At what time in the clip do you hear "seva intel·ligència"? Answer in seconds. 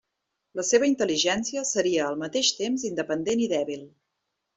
0.69-1.63